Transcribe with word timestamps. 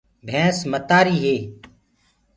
ڀينٚس 0.27 0.57
متآريٚ 0.71 1.17
هي 1.23 1.35